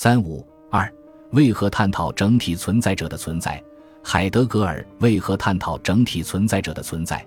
[0.00, 0.88] 三五二，
[1.32, 3.60] 为何探讨整体存在者的存在？
[4.00, 7.26] 海德格尔为何探讨整体存在者的存在？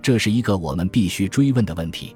[0.00, 2.14] 这是一个我们必须追问的问题，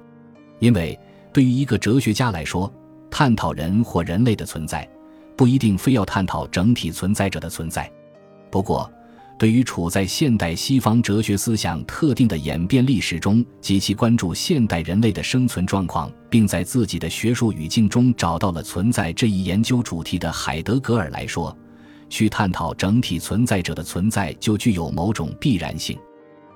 [0.59, 0.97] 因为
[1.33, 2.71] 对于一个哲学家来说，
[3.11, 4.89] 探讨人或人类的存在，
[5.35, 7.91] 不一定非要探讨整体存在者的存在。
[8.49, 8.89] 不过，
[9.37, 21.55] 对于处在现代西方哲学思想特定的演变历史中，极其关注现代人类的生存状况，并在自己的学术语境中找到了存在这一研究主题的海德格尔来说，
[22.09, 25.95] 去探讨整体存在者的存在就具有某种必然性。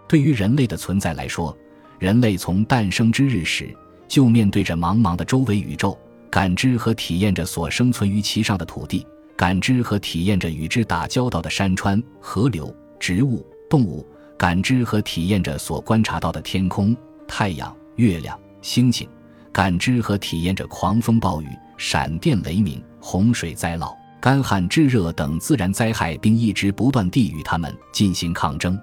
[0.08, 1.56] 对于人类的存在来说，
[2.00, 3.72] 人类从诞生之日始
[4.08, 5.96] 就面对着茫茫的周围宇宙，
[6.32, 9.06] 感知和体验着所生存于其上的土地。
[9.38, 14.06] 感知和体验着与之打交道的山川、河流、植物、动物；
[14.38, 16.96] 感知和体验着所观察到的天空、
[17.28, 19.08] 太阳、月亮、星星；
[19.52, 28.80] 感知和体验着狂风暴雨、闪电雷鸣、洪水灾涝、干旱炙热等自然灾害，并一直不断地与它们进行抗争。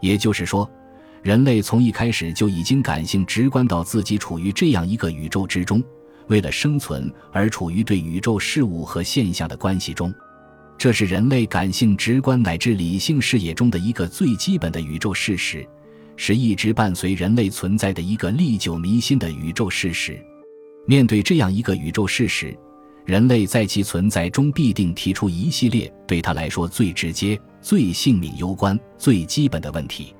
[0.00, 0.70] 也就是说，
[1.20, 5.82] 人类从一开始就已经感性直观到自己处于这样一个宇宙之中。
[6.28, 10.14] 为了生存而处于对宇宙事物和现象的关系中，
[10.78, 15.68] 这是人类感性直观乃至理性视野中的一个最基本的宇宙事实，
[16.14, 20.16] 是一直伴随人类存在的一个历久弥新的宇宙事实。
[20.86, 22.56] 面对这样一个宇宙事实，
[23.04, 30.14] 人类在其存在中必定提出一系列对他来说最直接、最性命攸关、最基本的问题。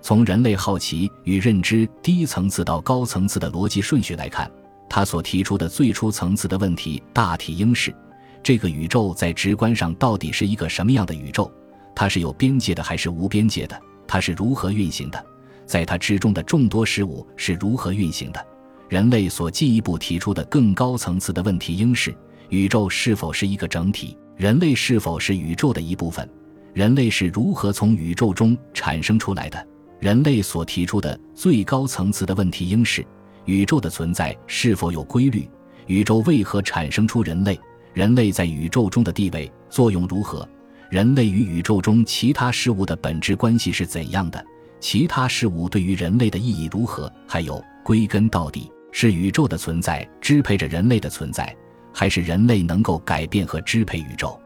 [0.00, 4.50] 从人类好奇与认知低层次到高层次的逻辑顺序来看。
[4.90, 7.94] 他所提出的最初层次的问题，大体应是：
[8.42, 11.50] 这个宇宙在直观上到底是一个什么样的宇宙？
[11.94, 13.80] 它是有边界的还是无边界的？
[14.06, 15.24] 它是如何运行的？
[15.64, 18.44] 在它之中的众多事物是如何运行的？
[18.88, 22.14] 人类所进一步提出的更高层次的问题应是：
[22.48, 24.18] 宇宙是否是一个整体？
[24.36, 26.28] 人类是否是宇宙的一部分？
[26.74, 29.66] 人类是如何从宇宙中产生出来的？
[30.00, 33.06] 人类所提出的最高层次的问题应是。
[33.44, 35.48] 宇宙的存在是否有规律？
[35.86, 37.58] 宇宙为何产生出人类？
[37.94, 40.48] 人类在宇宙中的地位、作用如何？
[40.90, 44.44] 人类与宇宙中其他事物的本质关系是怎样的？
[44.80, 47.12] 其他事物对于人类的意义如何？
[47.26, 51.54] 还有，归根到底，是宇宙的存在支配着人类的存在，
[51.92, 54.38] 还是人类能够改变和支配宇宙？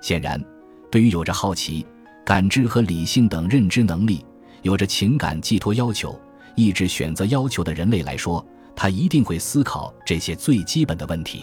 [0.00, 0.42] 显然，
[0.90, 1.86] 对于有着好奇、
[2.24, 4.24] 感知和理性等认知能力，
[4.60, 6.18] 有着情感寄托要求。
[6.54, 8.44] 意志选择要求的人类来说，
[8.76, 11.42] 他一定会思考这些最基本的问题，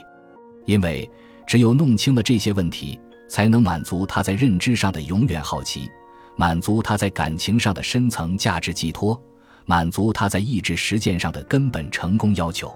[0.65, 1.09] 因为
[1.49, 5.89] 只有弄清了这些问题，才能满足他在认知上的永远好奇，
[6.35, 9.19] 满足他在感情上的深层价值寄托，
[9.65, 12.71] 满足他在意志实践上的根本成功要求。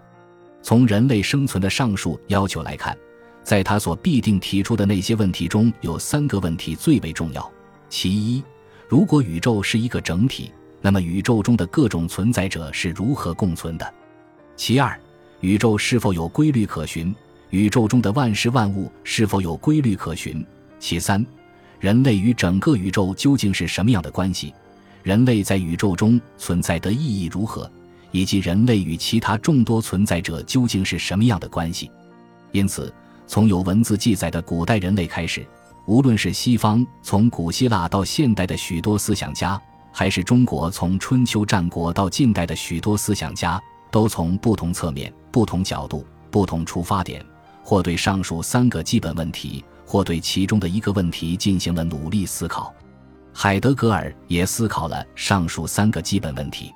[0.63, 2.97] 从人类生存的上述要求来看，
[3.43, 7.47] 在他所必定提出的那些问题中，有三个问题最为重要。
[7.89, 8.43] 其一，
[8.89, 10.51] 如果宇宙是一个整体。
[10.81, 13.93] 那么，宇宙中的各种存在者是如何共存的？
[14.55, 14.99] 其二，
[15.41, 17.13] 宇宙是否有规律可循？
[17.53, 20.43] 宇宙中的万事万物是否有规律可循？
[20.79, 21.23] 其三，
[21.79, 24.51] 人类与整个宇宙究竟是什么样的关系？
[25.03, 27.71] 人类在宇宙中存在的意义如何？
[28.09, 31.91] 以及人类与其他众多存在者究竟是什么样的关系？
[32.53, 32.91] 因此，
[33.27, 35.45] 从有文字记载的古代人类开始，
[35.85, 39.61] 无论是西方从古希腊到现代的许多思想家。
[39.91, 43.61] 还是中国从春秋战国到近代的许多思想家，
[43.91, 47.23] 都从不同侧面、不同角度、不同出发点，
[47.63, 52.73] 或对上述三个基本问题，或对其中的一个问题进行了努力思考。
[53.33, 56.71] 海德格尔也思考了上述三个基本问题。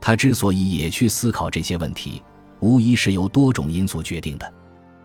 [0.00, 2.22] 他之所以也去思考这些问题，
[2.60, 4.50] 无疑是由多种因素决定的。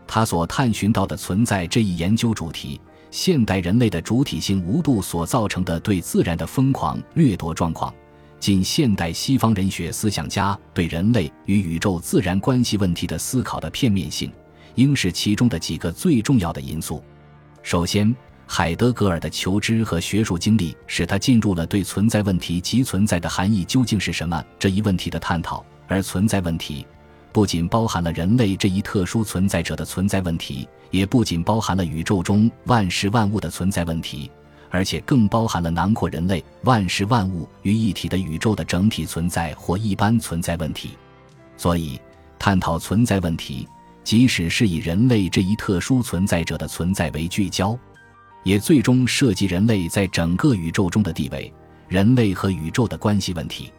[0.08, 2.80] 他所探寻到的存在这一研究主题。
[3.12, 7.94] 现代人类的主体性无度所造成的对自然的疯狂掠夺状况，
[8.42, 14.30] 近现代西方人学思想家对人类与宇宙自然关系问题的思考的片面性，
[14.76, 17.04] 应是其中的几个最重要的因素。
[17.64, 26.86] 首先，海德格尔的求知和学术经历使他进入了对存在问题及存在的含义究竟是什么这一问题的探讨，而存在问题。
[27.34, 34.32] 不仅包含了人类这一特殊存在者的存在问题，也不仅包含了宇宙中万事万物的存在问题，
[34.70, 40.92] 而且更包含了囊括人类万事万物于一体的宇宙的整体存在或一般存在问题。
[41.58, 42.00] 所以，
[42.40, 43.68] 探讨存在问题，
[44.06, 47.78] 即使是以人类这一特殊存在者的存在为聚焦，
[48.44, 51.52] 也最终涉及人类在整个宇宙中的地位，
[51.90, 53.74] 人类和宇宙的关系问题。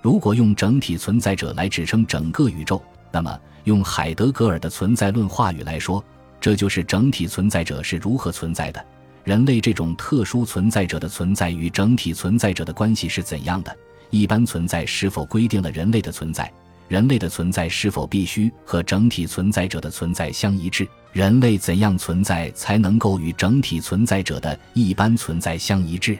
[0.00, 2.80] 如果用整体存在者来指称整个宇宙，
[3.10, 6.02] 那么用海德格尔的存在论话语来说，
[6.40, 8.84] 这就是整体存在者是如何存在的，
[9.24, 13.76] 人类这种特殊存在者的存在与整体存在者的关系是怎样的？
[14.10, 16.48] 一般存在是否规定了人类的存在？
[16.88, 20.86] 人类的存在是否必须和整体存在者的存在相一致？
[21.12, 26.18] 人类怎样存在才能够与整体存在者的一般存在相一致？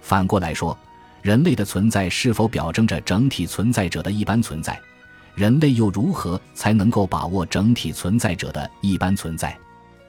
[0.00, 0.76] 反过来说，
[1.22, 4.78] 人类的存在是否表征着整体存在者的一般存在？
[5.34, 9.56] 人类又如何才能够把握整体存在者的一般存在？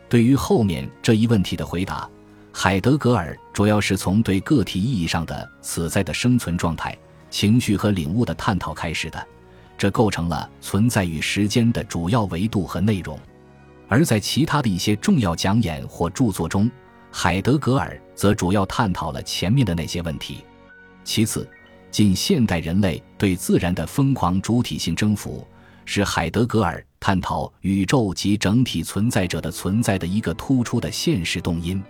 [0.10, 2.10] 对于后面这一问题的回答，
[2.52, 6.98] 海德格尔主要是从对个体意义上的此在的生存状态、
[7.30, 9.28] 情绪和领悟的探讨开始的。
[9.84, 13.20] 这构成了存在与时间的主要维度和内容，
[13.90, 16.72] 而在其他的一些重要讲演或著作中，
[17.12, 20.38] 海德格尔则主要探讨了前面的那些问题。
[21.04, 21.46] 其次，
[21.92, 25.46] 近现代人类对自然的疯狂主体性征服，
[25.84, 31.84] 是海德格尔探讨宇宙及整体存在者的存在的一个突出的现实动因。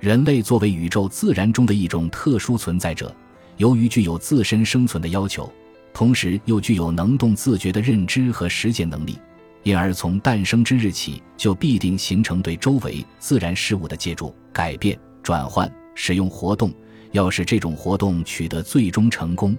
[0.00, 3.14] 人类作为宇宙自然中的一种特殊存在者，
[3.58, 5.52] 由于具有自身生存的要求。
[5.96, 9.18] 同时又具有能动自觉的认知和实践能力，
[9.62, 16.70] 因而从诞生之日起就必定形成对周围自然事物的借助、改变、转换、使用活动。
[17.12, 19.56] 要使这种活动取得最终成功，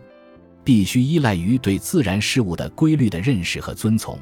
[0.63, 4.15] 必须依赖于对自然事物的规律的认识和遵从。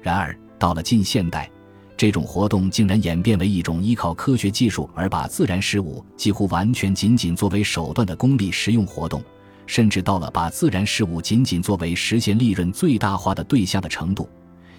[0.00, 1.50] 然而，到了近现代，
[1.98, 9.22] 这种活动竟然演变为一种依靠科学技术而把自然事物几乎完全仅仅作为手段的功利实用活动。
[9.66, 14.28] 甚至到了把自然事物仅仅作为实现利润最大化的对象的程度，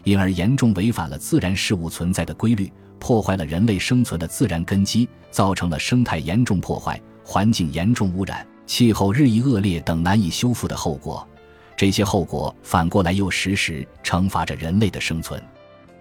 [0.04, 11.28] 因而严重违反了自然事物存在的规律，破坏了人类生存的自然根基，造成了生态严重破坏、环境严重污染、气候日益恶劣等难以修复的后果。
[11.76, 15.42] 这些后果反过来又时时惩罚着人类的生存。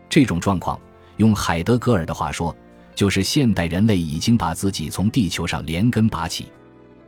[0.08, 0.78] 这种状况，
[1.16, 2.54] 用海德格尔的话说，
[2.94, 6.52] 就是现代人类已经把自己从地球上连根拔起。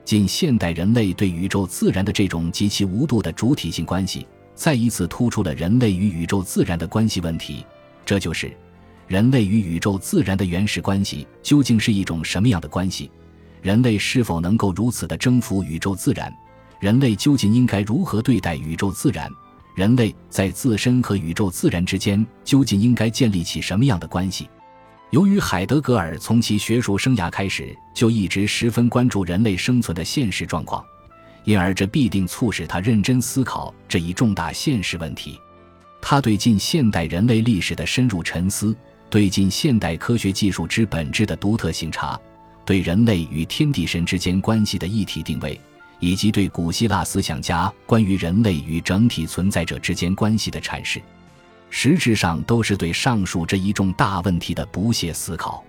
[0.05, 7.65] 近现代人类对宇宙自然的这种极其无度的主体性关系，再一次突出了人类与宇宙自然的关系问题。
[8.05, 8.55] 这就是，
[9.07, 13.11] 人类与宇宙自然的原始关系究竟是一种什么样的关系？
[13.63, 16.31] 人类是否能够如此的征服宇宙自然？
[16.81, 19.31] 人类究竟应该如何对待宇宙自然？
[19.75, 24.49] 人类在自身和宇宙自然之间究竟应该建立起什么样的关系？
[25.11, 30.85] 由于海德格尔从其学术生涯开始就一直十分关注人类生存的现实状况，
[31.45, 35.39] 因而这必定促使他认真思考这一重大现实问题。
[36.01, 38.77] 他对近现代人类历史的深入沉思，
[39.09, 42.21] 对近现代科学技术之本质的独特性察，
[42.65, 45.59] 对人类与天地神之间关系的一体定位，
[46.01, 51.01] 以及对古希腊思想家关于人类与整体存在者之间关系的阐释。
[51.77, 55.63] 实质上都是对上述这一重大问题的不懈思考。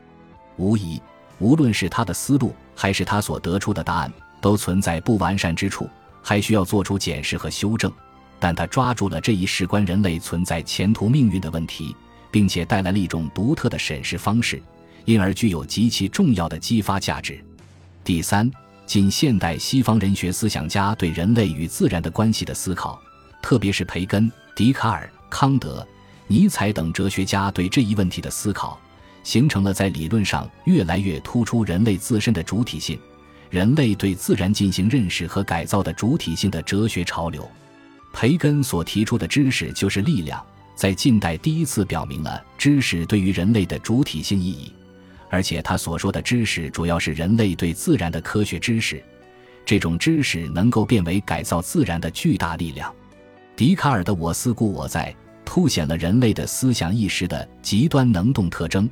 [0.55, 1.01] 无疑，
[1.39, 5.89] 无论是他的思路，还是他所得出的答案，都存在不完善之处，
[6.21, 7.91] 还需要做出检视和修正。
[8.39, 11.93] 但他抓住了这一事关人类存在前途命运的问题，
[12.29, 14.61] 并且带来了一种独特的审视方式，
[15.05, 17.43] 因而具有极其重要的激发价值。
[18.03, 18.49] 第三，
[18.85, 23.01] 近现代西方人学思想家对人类与自然的关系的思考，
[23.41, 25.85] 特别是培根、笛卡尔、康德。
[26.27, 28.79] 尼采等哲学家对这一问题的思考，
[29.23, 32.99] 形成了在理论上越来越突出人类自身的主体性、
[33.49, 37.47] 人类对自然进行认识和改造的主体性的哲学潮流。
[38.11, 44.71] 培根所提出的知识就是力量，在近代第一次表明了知识对于人类的主体性意义，
[45.29, 49.03] 而且他所说的知识主要是人类对自然的科学知识，
[49.65, 52.93] 这种知识能够变为改造自然的巨大力量。
[53.55, 55.13] 笛卡尔的“我思故我在”。
[55.45, 58.89] 凸显了人类的思想意识的极端能动特征，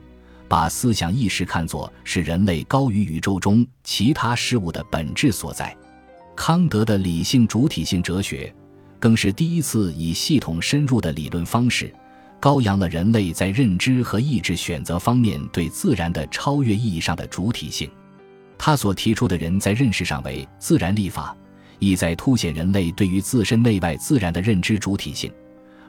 [0.47, 5.75] 把思想意识看作是人类高于宇宙中其他事物的本质所在。
[6.35, 8.53] 康德的理性主体性哲学，
[8.99, 11.93] 更是第一次以系统深入的理论方式，
[12.39, 17.89] 高扬了人类在认知和意志选择方面对自然的超越意义上的主体性。
[18.57, 21.35] 他所提出的人在认识上为自然立法，
[21.79, 25.31] 意在凸显人类对于自身内外自然的认知主体性。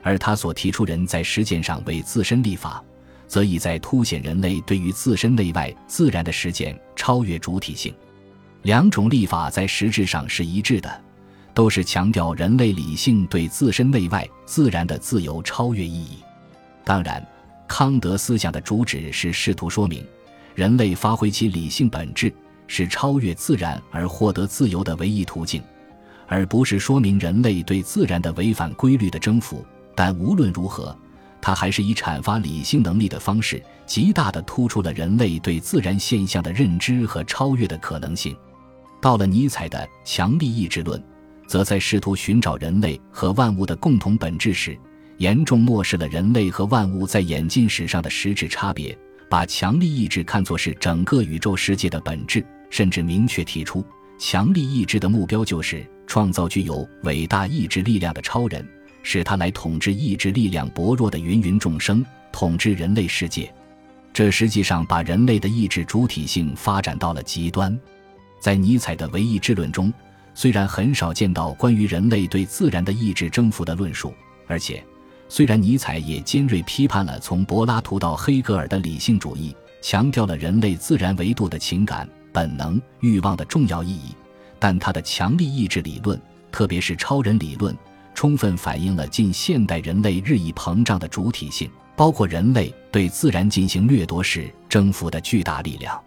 [0.04, 2.84] 而他所提出人在实践上为自身立法，
[3.26, 7.92] 则意在凸显人类对于自身内外自然的实践超越主体性。
[8.62, 11.02] 两种立法在实质上是一致的，
[11.54, 16.18] 都是强调人类理性对自身内外自然的自由超越意义。
[16.84, 17.26] 当然，
[17.66, 20.06] 康德思想的主旨是试图说明，
[20.54, 22.30] 人类发挥其理性本质
[22.66, 25.62] 是超越自然而获得自由的唯一途径，
[26.26, 29.64] 而不是说明人类对自然的违反规律的征服。
[29.94, 30.96] 但无论如何，
[31.40, 38.36] 他还是以阐发理性能力的方式，极大地突出了人类对自然现象的认知和超越的可能性。
[39.00, 41.02] 到了尼采的强力意志论，
[41.46, 44.78] 则在试图寻找人类和万物的共同本质时，
[45.18, 48.96] 严重漠视了人类和万物在演进史上的实质差别，
[49.28, 53.84] 把强力意志看作是整个宇宙世界的本质，甚至明确提出，
[54.18, 58.66] 强力意志的目标就是创造具有伟大意志力量的超人，
[59.04, 63.54] 使他来统治意志力量薄弱的芸芸众生，统治人类世界。
[64.12, 67.78] 这实际上把人类的意志主体性发展到了极端。
[68.40, 69.92] 在尼采的唯意志论中，
[70.34, 74.12] 虽然很少见到关于人类对自然的意志征服的论述，
[74.46, 74.82] 而且，
[75.28, 84.14] 虽然尼采也尖锐批判了从柏拉图到黑格尔的理性主义，强调了人类自然维度的情感、本能、欲望的重要意义，
[84.58, 86.20] 但他的强力意志理论，
[86.52, 87.76] 特别是超人理论，
[88.14, 96.00] 充分反映了近现代人类日益膨胀的主体性，包括人类对自然进行掠夺时征服的巨大力量。